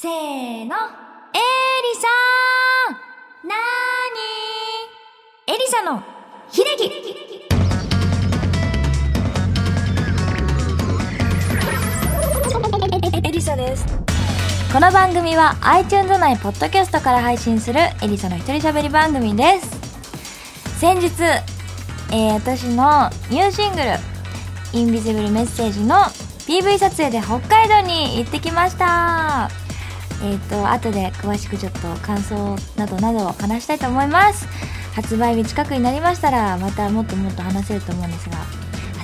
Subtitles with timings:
[0.00, 0.14] せーの。
[0.14, 0.70] エリ
[1.96, 2.06] サ
[3.42, 3.58] なー
[4.14, 6.00] にエリサの
[6.48, 6.84] 秀樹
[13.26, 13.84] エリサです。
[14.72, 20.78] この番組は iTunes 内ポッドキャストから配信するエリサの一人喋り番組です。
[20.78, 21.08] 先日、
[22.12, 23.96] えー私のニューシングル
[24.78, 25.96] 「インビジブルメッセージ」の
[26.46, 29.50] PV 撮影で北海道に行ってきました
[30.22, 34.46] えっ、と後で詳しくちょっと感想などなどを話したいと思います。
[34.94, 38.38] 発売日近くになりましたらまたもっともっと話せると思うんですが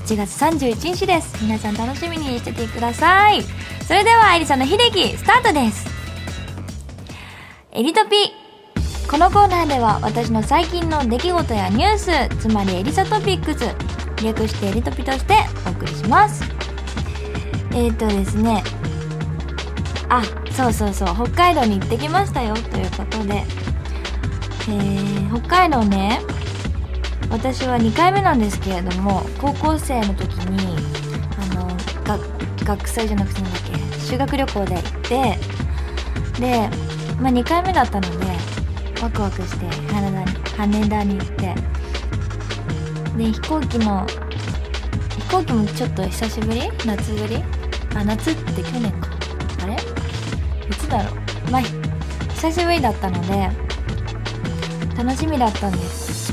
[0.05, 1.37] 8月31日です。
[1.41, 3.43] 皆さん楽しみにしててください。
[3.87, 5.87] それではエリさんの秀樹スタートです。
[7.73, 8.33] エリトピ。
[9.09, 13.65] このコーナーでは私の最近の出来事やニュースつまりエリサトピックス
[14.23, 15.37] 略してエリトピとして
[15.67, 16.43] お送りします。
[17.73, 18.63] えっ、ー、とですね。
[20.09, 20.23] あ
[20.57, 21.09] そうそうそう。
[21.29, 23.45] 北海道に行ってきましたよということで、
[24.69, 26.21] えー、北海道ね
[27.31, 30.77] 私は2回目なんですけれども高校生の時に
[31.53, 31.77] あの
[32.65, 35.39] 学祭じゃなくてなんだっけ修学旅行で行って
[36.41, 36.69] で、
[37.21, 38.27] まあ、2回目だったので
[39.03, 40.11] ワクワクして羽
[40.57, 41.55] 田に羽田に行って。
[43.17, 46.63] で飛行機の飛行機もちょっと久しぶり？
[46.85, 47.37] 夏ぶり？
[47.95, 49.14] あ夏って去年か。
[50.71, 51.51] いつだろう。
[51.51, 51.63] まあ
[52.35, 53.51] 久しぶりだったので
[54.97, 56.33] 楽しみだったんです。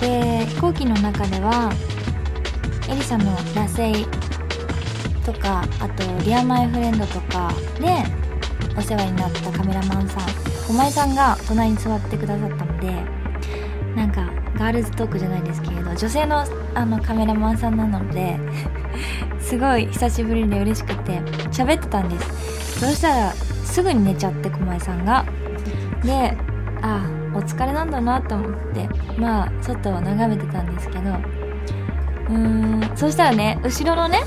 [0.00, 1.72] で飛行機の中では
[2.90, 4.06] エリさんの「ラセイ」
[5.24, 7.50] とかあと「リアマイフレンド」とか
[7.80, 8.04] で
[8.76, 10.24] お世話になったカメラマンさん
[10.66, 12.92] 駒井さんが隣に座ってくださったので
[13.96, 18.38] なんかガールズトークじゃないですけれど女性のあのカメラマンさんなので
[19.40, 22.33] すごい久しぶりで嬉しくて喋ってたんです。
[22.78, 25.24] そしたらすぐに寝ちゃって駒井さんが。
[26.04, 26.36] で
[26.82, 34.20] あお疲れなんだなと思ってまあ外を眺めてたんですけどうーんそしたらね後ろのね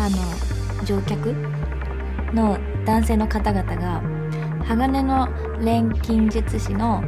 [0.00, 1.34] あの乗客
[2.34, 4.02] の男性の方々が
[4.64, 5.28] 鋼の
[5.60, 7.02] 錬金術師の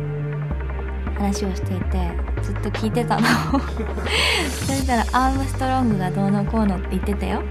[1.17, 2.11] 話をしていて
[2.43, 3.23] ずっと聞いてたの。
[4.67, 7.43] そしたらアームストロングがどうのこうのって言ってたよ。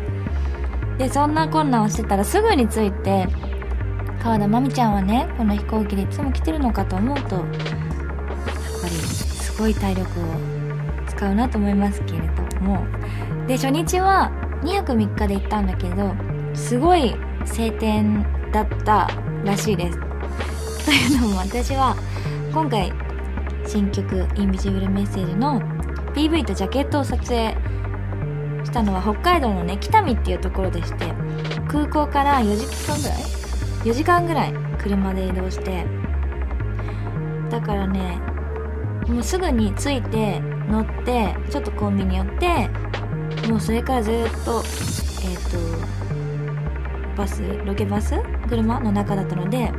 [0.97, 3.27] でそんなこんなをしてたらすぐに着いて
[4.21, 10.23] 川田真美ちゃんはねこの飛行機でいつも来てるのかと思うとやっぱりすごい体力を
[11.07, 12.85] 使うなと思いますけれども。
[13.47, 14.31] で初日は
[14.63, 16.13] 2泊3日で行ったんだけど
[16.53, 17.13] すごい
[17.45, 19.09] 晴天だった
[19.43, 19.99] らしいです。
[20.85, 21.95] というのも私は
[22.53, 22.93] 今回
[23.65, 25.61] 新曲「インビジブルメッセージ」の
[26.13, 27.55] PV とジャケットを撮影
[28.73, 31.05] たのは北海道のね北見っていうところでして
[31.67, 33.17] 空港から4時間ぐらい
[33.83, 35.85] ？4時間ぐらい車で移動して。
[37.49, 38.19] だからね
[39.07, 42.67] もうすぐに着いて乗ってちょっとコンビニ寄って
[43.47, 44.13] もうそれからずっ
[44.43, 44.63] と
[45.23, 48.15] えっ、ーとバスロケバス？
[48.49, 49.71] 車の中だったので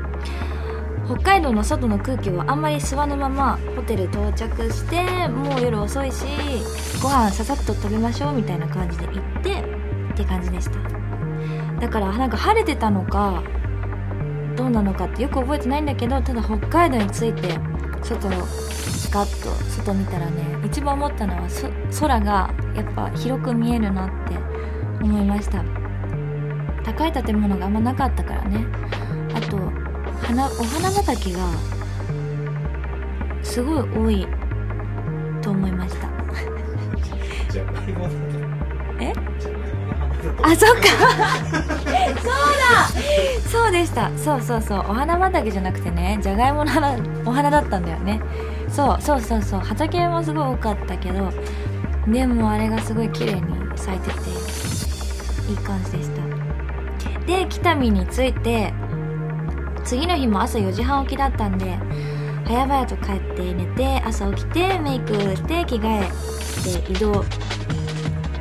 [1.06, 6.24] 北海道の外の空気をあんまり吸わぬままホテル到着してもう夜遅いし
[7.02, 9.60] ご飯ささっと食べましょうみたいな感じで行って
[10.14, 10.78] って感じでした。
[11.80, 13.42] だからなんか晴れてたのか
[14.56, 17.58] どうなのかってよく覚えてないんだけどただ北海道に着いて
[18.02, 18.36] 外の
[19.10, 21.48] ガッと外見たらね一番思ったのは
[22.00, 24.36] 空がやっぱ広く見えるなって
[25.02, 25.62] 思いました。
[26.82, 28.64] 高い建物があんまなかったからね。
[30.24, 31.38] 花お花畑が
[33.42, 34.26] すごい多い
[35.42, 36.08] と思いました。
[39.00, 39.12] え？
[40.42, 40.86] あそっか。
[42.20, 42.88] そうだ。
[43.48, 44.10] そうでした。
[44.16, 44.78] そうそうそう。
[44.78, 46.96] お花畑じゃなくてねじゃがいもの花
[47.26, 48.20] お花だったんだよね。
[48.68, 49.60] そうそうそうそう。
[49.60, 51.30] 畑もすごい多かったけど
[52.08, 53.42] でもあれがすごい綺麗に
[53.76, 54.16] 咲いてて
[55.50, 56.24] いい感じでした。
[57.26, 58.72] で北見に着いて
[59.84, 61.78] 次の日も朝4時半起きだったんで
[62.46, 67.24] 早々と帰って寝て朝起きてメイクして着替えて移動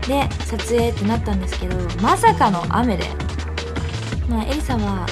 [0.08, 3.34] で撮影ってなったんですけどまさかの雨で。
[4.30, 5.06] まあエリさんは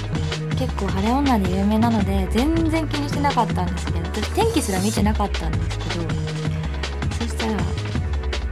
[0.57, 5.89] 結構晴れ女で有名なので全然気にしてなかったんですけど私天気すら見てなかったんですけど
[7.19, 7.57] そしたら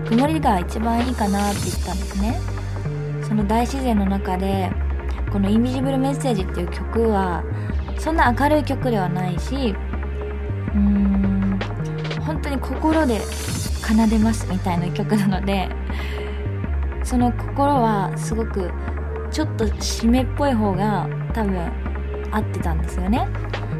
[0.07, 2.40] 曇りが一番いいかなって言ったんですね。
[3.27, 4.71] その大自然の中で
[5.31, 7.44] この「インビジブルメッセージ」っていう曲は
[7.97, 9.75] そんな明るい曲ではないし
[10.74, 11.59] うーん
[12.25, 15.68] 本当に心で奏でますみたいな曲なので
[17.03, 18.71] その心はすごく
[19.31, 21.59] ちょっと湿っぽい方が多分
[22.31, 23.27] 合ってたんですよね。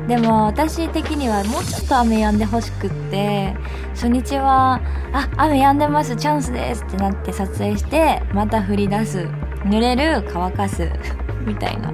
[0.08, 3.54] でも私的にはもうちょっと雨止んでほしくって
[3.94, 4.80] 初日は
[5.12, 9.28] 「あ雨止んでますチャンスです」ってなって撮影してまた降り出す
[9.66, 10.90] 濡れる乾かす
[11.46, 11.92] みたいな。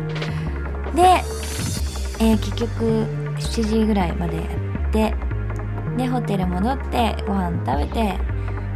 [0.95, 1.23] で、
[2.19, 3.05] えー結局
[3.39, 4.45] 7時ぐらいまでやっ
[4.91, 5.13] て
[5.97, 8.13] でホテル戻ってご飯食べて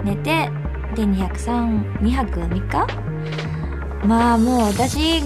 [0.03, 0.49] 寝て
[0.95, 2.87] で203 2泊3日？
[4.05, 5.21] まあもう私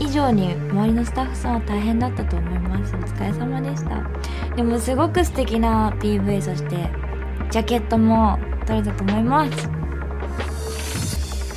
[0.00, 2.94] 以上に周りのスタッフさんは大変だったと思います。
[2.94, 4.02] お疲れ様でした。
[4.56, 6.88] でもすごく素敵な PV そして
[7.50, 9.83] ジャケットも撮れたと思います。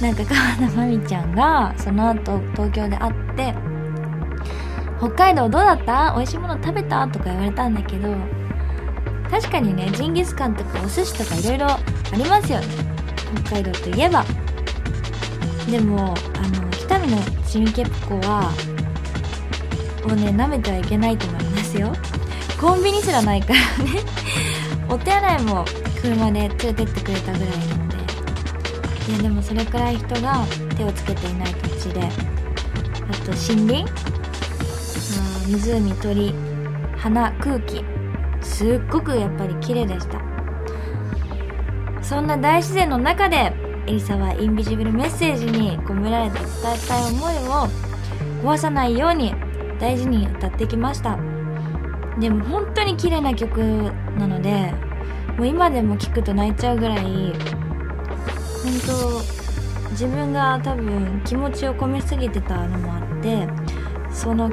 [0.02, 3.54] なんか川田真美ちゃんがその後東京で会って
[5.00, 6.14] 「北海道どうだった？
[6.16, 8.10] 美味しいもの食べた?」とか言われたんだけど
[9.30, 11.80] 確かにねジンギスカンとかお寿司とかいろいろあ
[12.14, 12.66] りますよね。
[13.46, 14.24] 北海道といえば。
[15.70, 18.50] でもあの北見のチミケプコは
[20.06, 21.92] をね舐めてはいけないと思いますよ。
[22.62, 24.00] コンビニすらないからね。
[24.90, 25.66] お手洗いも
[26.02, 27.87] 車で連れてってくれたぐらいの。
[29.14, 30.46] やでもそれくらい人が
[30.76, 32.10] 手をつけていない土地であ
[33.26, 33.86] と森林？
[35.20, 36.34] あー湖鳥
[36.98, 37.84] 花空気。
[38.42, 40.22] すっごくやっぱり綺麗でした。
[42.02, 43.54] そんな大自然の中で
[43.88, 47.68] エリサはインビジブルメッセージに込められた伝えたい思いを
[48.44, 49.34] 壊さないように
[49.80, 51.18] 大事に歌ってきました。
[52.20, 53.60] でも本当に綺麗な曲
[54.18, 54.74] なので
[55.38, 57.34] もう今でも聴くと泣いちゃうぐらい
[58.68, 63.48] 本当自分が多分気持ちを込めすぎてたのもあって
[64.14, 64.50] その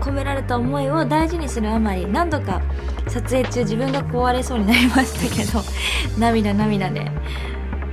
[0.00, 2.60] 込められた思いを大事にするあまり何度か
[3.06, 5.60] 撮影中自分が壊れそうになりましたけど
[6.18, 7.10] 涙涙で。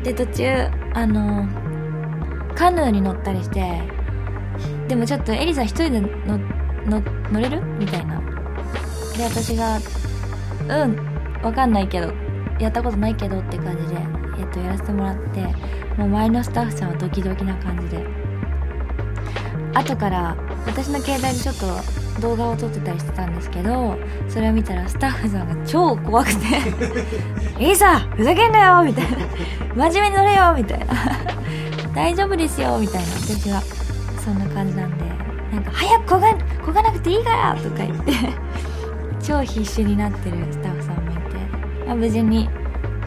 [0.04, 1.46] で途中あの
[2.56, 3.82] カヌーに乗ったりして
[4.88, 6.10] でもちょっとエリさん一人での
[7.32, 7.62] 乗れる？
[7.78, 8.22] みたいな。
[9.18, 9.78] で私が
[10.70, 10.96] 「うん
[11.44, 12.14] わかんないけど
[12.60, 14.19] やったことないけど」って感じで、
[14.50, 15.42] っと、やらせてもらって
[15.98, 18.06] もう周りのスタッフさんはドキドキな感じで
[19.74, 26.46] 後から私の携帯でちょっと動画を撮ってたりしてたんですけどそれを見たらスタッフさんが超怖くて
[27.64, 29.18] 「エリさふざけんなよ!」みたいな
[29.90, 30.86] 「真面目に乗れよ!」みたいな
[31.96, 33.62] 「大丈夫ですよ!」みたいな私は
[34.18, 35.06] そんな感じなんで
[35.54, 36.28] なんか「早くこが
[36.66, 38.12] こがなくていいから!」とか言って
[39.22, 42.50] 超必死になってるスタッフさんもいて、まあ、無事に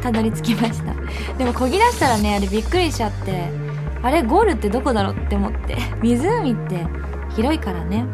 [0.03, 0.95] たどり着きました。
[1.39, 3.49] でもこぎ出したらねあれびっくりしちゃって
[4.03, 5.77] あれゴールってどこだろうって思って。
[6.03, 6.87] 湖って
[7.35, 8.05] 広いからね。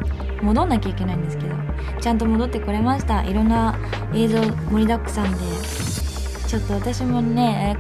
[0.43, 1.55] 戻んなきゃいけないんですけど。
[2.01, 3.25] ちゃんと戻ってこれました。
[3.25, 3.77] いろんな
[4.15, 5.39] 映像盛りだくさんで。
[6.47, 7.77] ちょっと私もね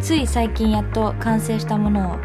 [0.00, 2.16] つい最近やっと完成したものを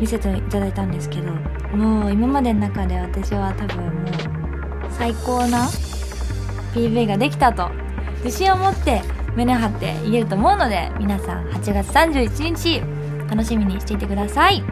[0.00, 1.32] 見せていただいたんですけど。
[1.76, 3.92] もう今までの中で私は多分もう
[4.90, 5.64] 最高な
[6.74, 7.70] PV ができたと
[8.22, 9.00] 自信を持って
[9.36, 12.82] 胸張って言えると思うので皆さん8月31日
[13.30, 14.62] 楽しみにしていてください。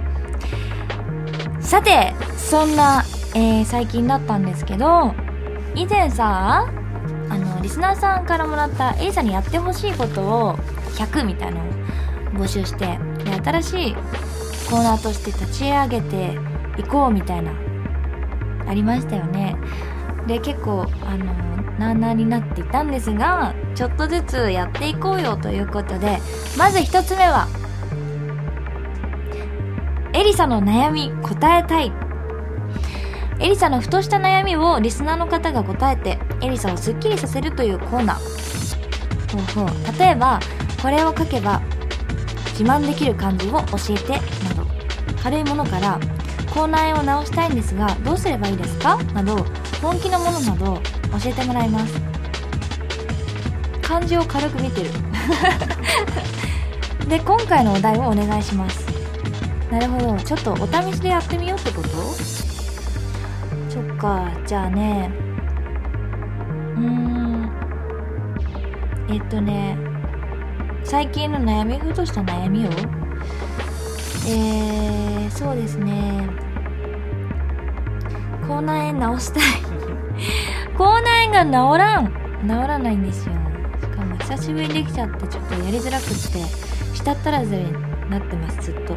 [1.61, 5.15] さてそんな、えー最近だったんですけど
[5.77, 6.67] 以前さ
[7.29, 10.57] あのリスナーさんからもらった A さんにやってほしいことを
[10.97, 11.73] 100みたいなのを
[12.45, 13.95] 募集してで新しい
[14.69, 16.37] コーナーとして立ち上げて
[16.79, 17.53] いこうみたいな
[18.67, 19.57] ありましたよね。
[20.27, 21.33] で結構あの
[21.79, 26.19] なあなあになっていたんですがちょっとずつやっていこうよということで
[26.59, 27.49] まず1つ目は
[30.13, 31.93] エリサの悩み答えたい。
[33.39, 39.55] エリサのふとした悩みをリスナーの方が答えてエリサをスッキリさせるというコーナー。
[39.55, 39.99] ほうほう。
[39.99, 40.39] 例えば
[40.83, 41.63] これを書けば
[42.59, 44.13] 自慢できる漢字を教えて
[44.49, 44.67] など。
[45.23, 45.99] 軽いものから
[46.53, 48.97] 口内炎を直したいんですがどうすればいいですか？
[49.15, 49.47] など
[49.81, 52.01] 本気のものなど教えてもらいます。
[53.83, 54.91] 漢字を軽く見てる。
[57.09, 58.87] で今回のお題をお願いします。
[59.71, 60.17] なるほど。
[60.19, 61.89] ちょっとお試しでやってみようってこと？
[63.69, 64.31] そっか。
[64.47, 65.11] じゃあね。
[66.77, 67.51] うーん。
[69.09, 69.77] えっとね。
[70.85, 72.71] 最近の悩みふとした悩みを？
[74.29, 76.29] えー、そうですね。
[78.47, 79.43] 口内炎治したい。
[80.81, 82.07] 口内炎が治らん。
[82.07, 83.35] 治らないんですよ。
[83.83, 86.15] しかも久しぶりにできちゃってちょっとやりづらくって
[86.95, 87.71] 舌足らずに
[88.09, 88.97] なってますずっと。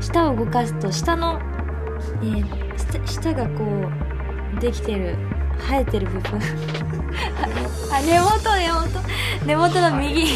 [0.00, 1.40] 舌を動かすと下の、
[2.22, 3.64] えー、舌舌がこ
[4.54, 5.16] うできてる
[5.60, 6.40] 生えてる部分。
[7.90, 9.00] あ根元根元。
[9.46, 10.26] 根元の右。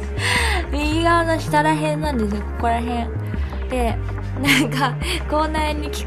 [0.72, 2.40] 右側の下らへんなんですよ。
[2.40, 3.68] ここらへん。
[3.68, 3.98] で
[4.40, 4.94] なんか
[5.28, 6.00] 口内に効く。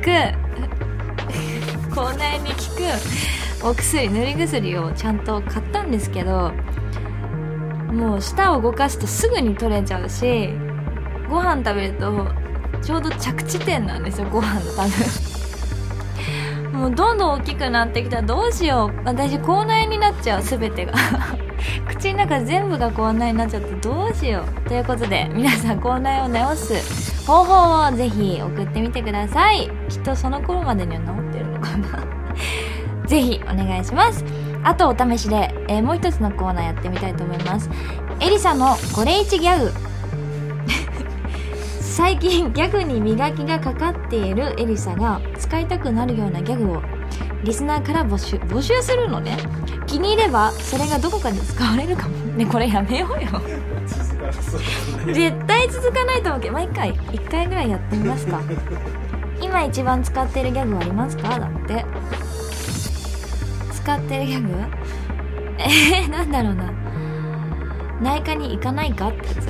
[1.93, 6.51] 口内に効くお薬塗り薬をちゃんと買ったんですけど
[7.91, 10.49] もう舌を動かすとすぐに取れちゃうし
[11.29, 12.27] ご飯食べると
[12.81, 15.33] ちょうど着地点なんですよご飯の多分
[16.83, 18.17] もうどんどん大きくなってきた。
[18.17, 19.01] らどうしよう。
[19.05, 20.93] 私口内になっちゃう全てが。
[21.87, 24.61] 口の中全部が口内になっちゃってどうしよう。
[24.67, 29.69] ということで皆さん口内を治す方法をぜひ送ってみてください。
[29.87, 31.22] きっとその頃までには治
[33.13, 34.25] ぜひお願いします。
[34.63, 37.69] あとお試しで、えー、もう一つのコーナーやってみたいと思います。
[38.19, 39.71] エリさんのこれ1ギャグ。
[41.79, 46.81] 最近ギャグに磨きがかかっているエリサが使いたくなるようなギャグを
[47.43, 49.37] リスナーから募集募集するのね。
[49.85, 52.17] 気に入ればそれがどこかで使われるかも。
[52.35, 53.39] ねこれやめようよ。
[55.13, 58.41] 絶対続かないと思うけど毎回1回ぐらいやってみますか。
[59.39, 61.37] 今一番使ってるギャグはありますか？
[61.39, 61.85] だって
[63.83, 64.53] 使ってるギャグ？
[65.59, 66.71] えー、なんだろうな。
[68.01, 69.47] 内科に行かないかってやつ？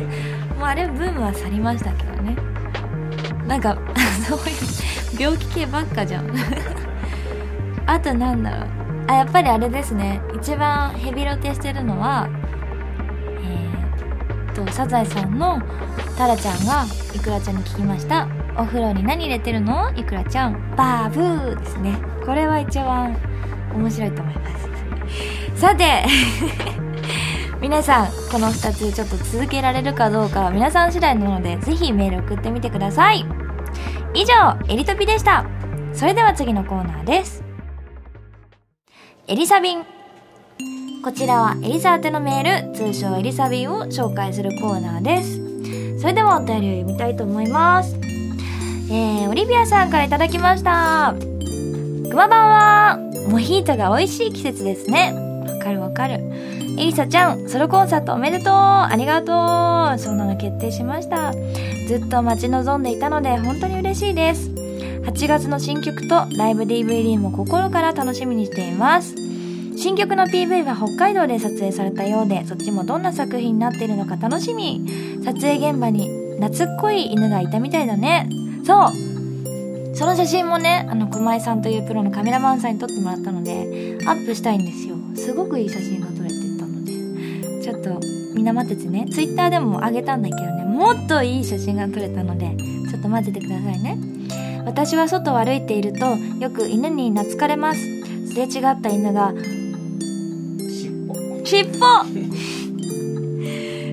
[0.58, 2.36] もうあれブームは去りましたけどね。
[3.46, 3.76] なんか
[4.26, 6.30] そういう病気系ばっかじゃん。
[7.86, 8.68] あとなんだろう。
[9.06, 10.20] あやっぱりあれですね。
[10.34, 12.26] 一番ヘビロテしてるのは
[13.42, 15.60] えー、とサザエさんの
[16.16, 18.26] タラちゃんがイクラちゃんに聞きました。
[18.56, 19.90] お風呂に何入れてるの？
[19.94, 20.74] イクラちゃん。
[20.74, 21.98] バーブーですね。
[22.24, 23.14] これは一番
[23.74, 24.58] 面白いと思いま
[25.54, 25.60] す。
[25.60, 26.04] さて
[27.60, 33.24] 皆さんこの2つちょっと続けられるかどうかは皆さん次第なのでぜひメール送ってみてください。
[34.14, 35.44] 以上エリトピでした。
[35.92, 37.42] それでは次のコーナーです。
[39.26, 39.84] エリサビン。
[41.02, 46.00] こちらはエリサ宛てのメール通称エリサビンを紹介するコーナーです。
[46.00, 47.96] それではお便りを読みたいと思います。
[48.90, 51.14] えー、オリビアさんからいただきました。
[52.10, 53.13] くまばんは。
[53.28, 55.12] モヒートが美味しい季節ですね。
[55.48, 56.20] わかるわかる。
[56.76, 58.54] エリサちゃんソロコンサートおめでとう。
[58.54, 59.98] ありがとう。
[59.98, 61.32] そんなの決定しました。
[61.86, 64.50] ずっと待ち望んでいたので本当に嬉しいです。
[64.50, 69.14] 8月の新曲とライブ DVD も心から楽しみにしています。
[69.76, 74.84] 新曲の PV は北海道で撮影されたようでそっちもどんな作品になっているのか楽しみ。
[75.24, 76.08] 撮影現場に
[76.40, 78.28] 懐っこい犬がいたみたいだね。
[78.66, 79.03] そう
[79.94, 84.96] その写真もねあの駒井さんというプロのカメラマンさんに撮ってもらったのでアップしたいんですよ。
[85.14, 87.62] すごくいい写真が撮れてたので。
[87.62, 88.00] ちょっと
[88.34, 89.06] みんな待っててね。
[89.12, 90.64] Twitter でもあげたんだけどね。
[90.64, 92.56] もっといい写真が撮れたので
[92.90, 93.98] ちょっと待っててくださいね。
[94.66, 96.06] 私は外を歩いていると
[96.40, 97.80] よく犬に懐かれます。
[97.80, 99.32] すれ違った犬が
[100.58, 101.44] 尻尾。
[101.44, 102.54] 尻尾。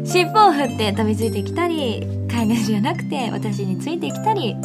[0.05, 4.55] 尻尾を振って飛びついてきたり飼い主じゃなくて私についてきたり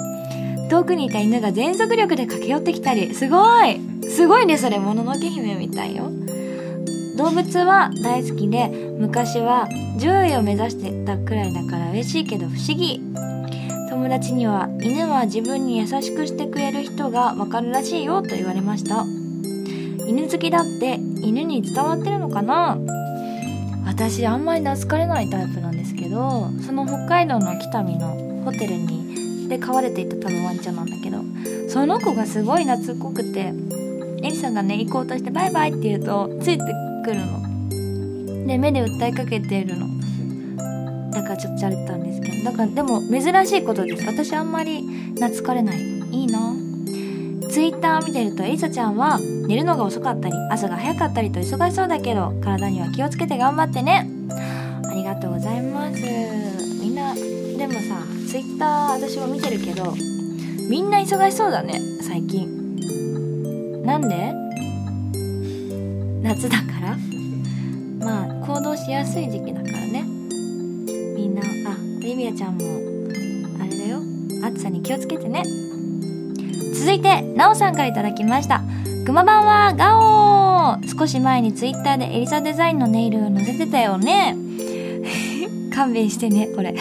[0.69, 3.15] 遠くにいた犬が全速力で駆け寄ってきたり。
[3.15, 3.81] すごい。
[4.09, 4.79] すごいねそれ。
[4.79, 6.11] もののけ姫みたいよ。
[7.17, 8.69] 動物は大好きで
[8.99, 9.69] 昔は
[9.99, 13.01] 獣医を目指してたくらいだから嬉しいけど不思議。
[13.89, 19.05] 友達には犬は自分に優しくしてくれる人がわかるらしいよと言われました。
[20.07, 22.77] 犬好きだって犬に伝わってるのかな？
[23.87, 28.96] 私あんまり懐かれないタイプなんですけどその北海道の北見のホテルに
[29.49, 31.19] で飼われていた多分ワンちゃんなんだけど
[31.69, 33.53] その子がすごい懐っこくて
[34.23, 36.65] エリサがね行こうとしてバイバイって言うとついて
[37.05, 38.47] くるの。
[38.47, 39.87] で目で訴えかけてるの。
[41.11, 44.07] だからちょっとじゃれたんですけどだからでも珍しいことです。
[44.07, 44.83] 私あんまり
[45.15, 45.81] 懐かれない。
[46.13, 46.55] いいな。
[47.51, 54.09] ツイッター見てるとエリサちゃんは寝るのが遅かったり朝が早かったりと忙しそうだけど体には気をつけて頑張ってね。
[54.89, 56.03] ありがとうございます。
[56.81, 59.95] みんなでもさツイッター私も見てるけど
[60.69, 63.83] みんな忙しそうだね最近。
[63.83, 64.31] なんで？
[66.23, 66.99] 夏だから？
[67.99, 70.03] まあ行動しやすい時期だからね。
[71.17, 72.65] みんなあリビアちゃんも
[73.59, 74.01] あれだよ。
[74.45, 75.43] 暑さに気をつけてね。
[76.75, 78.61] 続いてなおさんから頂きました。
[79.07, 80.99] くま版はガオー。
[80.99, 84.37] 少し前にツイッターでエリサデザインのネイルを載せてたよね。
[85.75, 86.75] 勘弁してねこれ。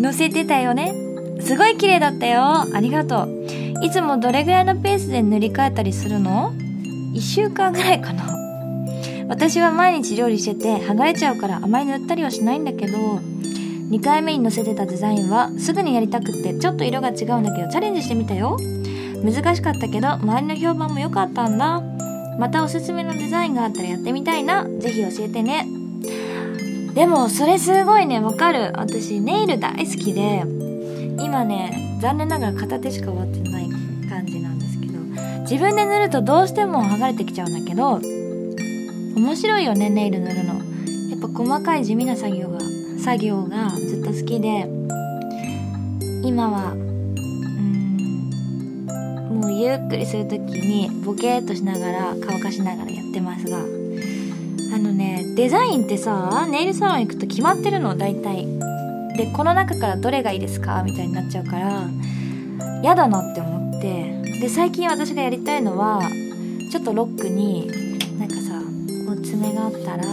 [0.00, 0.92] 載せてたよね。
[1.40, 2.42] すごい綺麗だったよ。
[2.74, 3.84] ありがとう。
[3.84, 6.52] いつもどれぐらいのペースで塗り替えたりするの
[7.14, 8.36] ?1 週間ぐらいかな。
[9.28, 18.58] 私は毎日料理してて剥がれちゃうからあまり塗ったりはしないんだけど2回目に載せてたデザインはすぐにやりたくってちょっと色が違うんだけどチャレンジしてみたよ。
[19.24, 21.82] 難しかったけど周りの評判も良かったんだ。
[22.38, 24.64] またおすすめのデザインがあったらやってみたいな。
[24.64, 25.66] ぜひ教えてね。
[26.96, 28.72] でもそれすごいねわかる。
[28.74, 30.44] 私ネイル大好きで
[31.22, 33.68] 今ね残念ながら片手しか終わってない
[34.08, 34.94] 感じなんですけど
[35.42, 38.00] 自分で塗るとどうしても剥がれてきちゃうんだけど
[39.14, 40.54] 面白いよねネイル塗るの。
[41.10, 42.60] やっぱ細かい地味な作業が
[42.98, 44.66] 作業がずっと好きで
[46.22, 46.86] 今はうん
[49.38, 53.58] もうゆっくりする時にボケーっとしながら乾かしながらやってますが
[54.74, 58.46] あのねデザインってさネイルサロン行くと決まってるの大体。
[59.16, 60.82] でこの中からどれがいいですか？
[60.82, 61.88] みたいになっちゃうから
[62.82, 64.16] 嫌だなって思って。
[64.40, 66.02] で最近私がやりたいのは
[66.70, 67.66] ちょっとロックに
[68.18, 68.60] なんかさ
[69.06, 70.04] こう爪があったら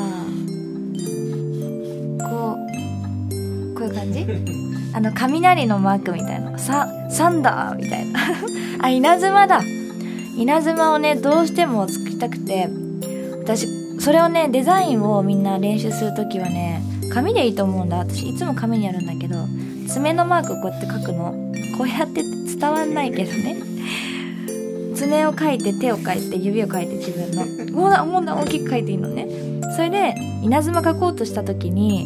[2.30, 4.26] こうこういう感じ？
[4.96, 6.58] あの雷のマークみたいな。
[6.58, 8.20] ササンダーみたいな。
[8.80, 9.62] あ稲妻だ。
[10.38, 12.70] 稲妻をねどうしても作りたくて。
[13.44, 13.68] 私
[14.04, 18.00] それをねデザインをみんな練習する時はね紙でいいと思うんだ。
[18.00, 19.38] 私いつも紙にやるんだけど
[19.88, 21.34] 爪のマークをこうやって書くの。
[21.78, 23.56] こうやって伝わんないけどね。
[24.94, 27.72] 爪を書いて手を書いて指を書いて自分の。
[27.72, 29.26] もうだもうだ大きく書いていいのね。
[29.74, 32.06] それで稲妻書こうとした時に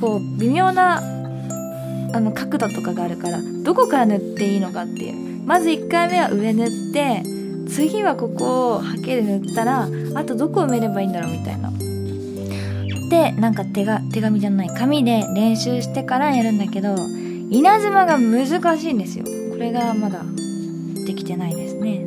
[0.00, 5.46] こう微妙なあの角度とかがあるからどこから塗っていいのかっていう。
[5.46, 7.22] まず1回目は上塗って
[7.68, 11.70] 次はここをハケで塗ったらあとどこ埋めればいいんだろうみたいな。
[13.10, 16.94] でなんか手が手紙じゃない紙で練習してからやるんだけど
[17.50, 19.24] 稲妻が難しいんですよ。
[19.24, 20.22] これがまだ
[21.06, 22.06] できてないですね。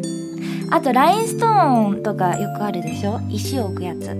[0.69, 3.19] あとラインストーンとかよくあるでしょ？
[3.29, 4.15] 石を置くやつ。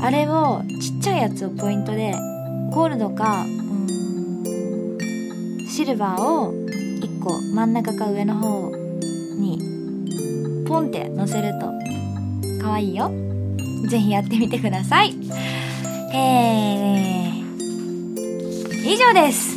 [0.00, 2.12] あれをちっちゃいやつをポイントで
[2.72, 3.44] ゴールドか
[5.68, 8.70] シルバーを1個真ん中か上の方
[9.38, 9.58] に
[10.68, 11.72] ポンって乗せると。
[12.62, 13.10] 可愛いよ。
[13.88, 15.14] ぜひやってみてください。
[16.14, 18.04] えー、
[18.84, 19.56] 以上です。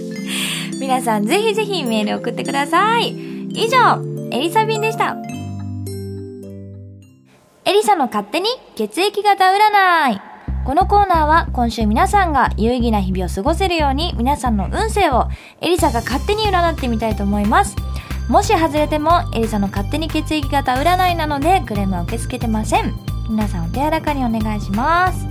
[0.80, 3.10] 皆さんぜひぜひメール送ってください。
[3.50, 5.16] 以上エリサビンでした。
[7.66, 10.20] エリサの勝手に血液型占い。
[10.64, 15.28] このコーナーは今週皆さんが有意義な日々を過ごせるように皆さんの運勢を
[15.60, 17.76] エリサが勝手に占ってみたいと思います。
[18.30, 22.94] もし外れてもエリサの勝手に血液型占いなのでクレームは受け付けてません。
[23.28, 25.26] 皆さんお手柔らかにお願いします。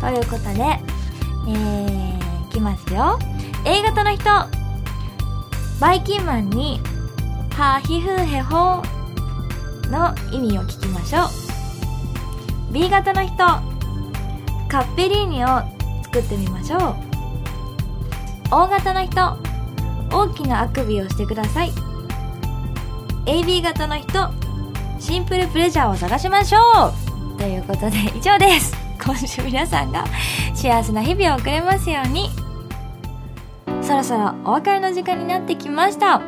[0.00, 3.18] ということで、えー、いきますよ。
[3.64, 4.24] A 型の人、
[5.80, 6.80] バイキンマンに、
[7.50, 8.82] はひふへほ
[9.90, 11.24] の意味を聞きましょ
[12.70, 12.72] う。
[12.72, 13.36] B 型の人、
[14.68, 15.48] カッペリーニを
[16.04, 16.80] 作ってみましょう
[18.52, 19.36] O 型の人
[20.10, 21.85] 大きなあくびをしてください
[23.26, 24.30] AB 型の人
[25.00, 26.58] シンプルプレジャーを探しましょ
[27.34, 27.38] う。
[27.38, 28.72] ということで以上です。
[29.04, 30.04] 今週皆さんが
[30.54, 32.30] 幸せな日々を送れますように。
[33.82, 36.22] そろそろお別れの時間になってきました。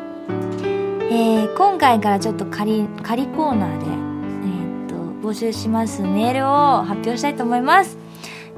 [1.11, 4.89] えー、今回からちょっと仮仮コーナーで、えー、っ
[5.23, 6.03] と募集します。
[6.03, 7.97] メールを発表したいと思います。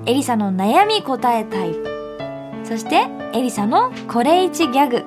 [0.06, 1.90] エリサの悩み答えタイプ。
[2.64, 5.04] そして、エリサのこれ一ギャグ。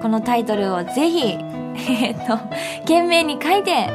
[0.00, 1.36] このタイトルをぜひ、
[1.76, 2.38] えっと、
[2.80, 3.86] 懸命に書いて、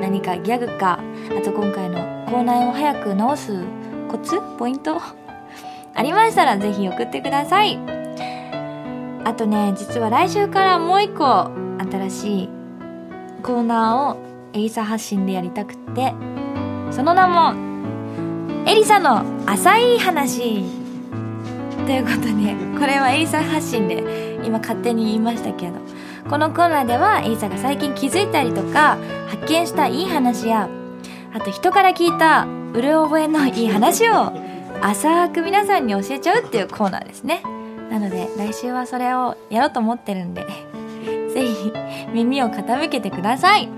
[0.00, 0.98] 何かギャグか、
[1.30, 3.62] あと今回の口内を早く直す
[4.08, 5.00] コツポイント。
[5.94, 7.78] ありましたらぜひ送ってください。
[9.24, 11.50] あとね、実は来週からもう一個
[11.90, 12.48] 新しい
[13.42, 16.14] コーナーをエリサ発信でやりたくて。
[16.92, 17.54] その名も
[18.66, 20.62] エリサの浅い話。
[21.86, 25.80] ということでこれはエリサ発信で今勝手に言いましたけど。
[26.28, 28.96] このコーナーではエリサが最近気づいたりとか
[29.28, 30.68] 発見したいい話や
[31.34, 34.32] あと人から聞いたうる覚えのいい話を
[34.82, 37.42] 浅く皆さんに教えちゃうっていうコーナーですね。
[37.90, 40.46] なので来週はそれをやろうと思ってるんで
[41.32, 41.72] ぜひ
[42.12, 43.68] 耳を傾けてください。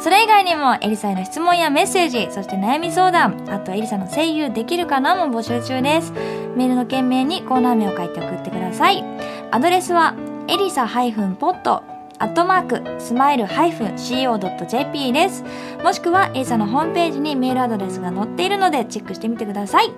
[0.00, 6.12] それ以外にもエリサへの質問やメッセージそして悩み相談あとエリサの声優できるかなも募集中です。
[6.56, 9.02] メールの件名にコーナー名を書いて送ってください。
[9.50, 10.14] アドレスは
[10.48, 11.82] エリサ -pod
[12.18, 15.44] アットマークスマイル -co.jp です。
[15.82, 19.90] もしくはエリサのホームページにメールアドレスが載っているのでチェックしてみてください。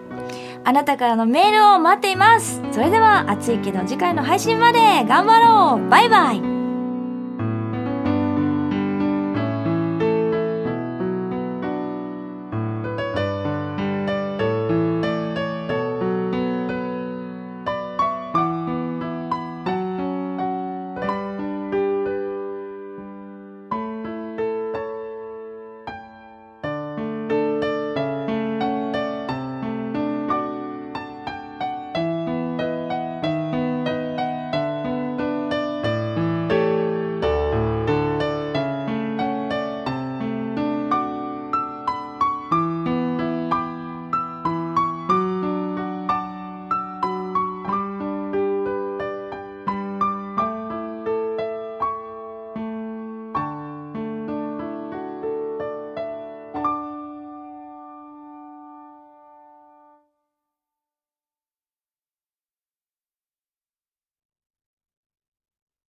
[0.64, 2.62] あなたからのメールを待っています。
[2.72, 5.88] それでは暑いけど次回の配信まで頑張ろう。
[5.88, 6.55] バイバイ。